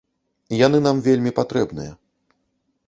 Яны 0.65 0.77
нам 0.87 1.03
вельмі 1.09 1.35
патрэбныя. 1.39 1.91